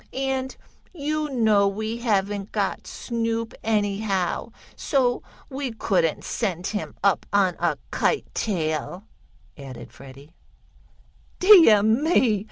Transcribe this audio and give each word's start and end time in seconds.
And 0.13 0.55
you 0.93 1.29
know 1.29 1.67
we 1.67 1.97
haven't 1.97 2.51
got 2.51 2.87
Snoop, 2.87 3.53
anyhow, 3.63 4.51
so 4.75 5.21
we 5.47 5.73
couldn't 5.73 6.23
send 6.23 6.65
him 6.65 6.95
up 7.03 7.27
on 7.31 7.55
a 7.59 7.77
kite 7.91 8.25
tail," 8.33 9.03
added 9.59 9.91
Freddie. 9.91 10.33
"Deah 11.37 11.83
me! 11.83 12.39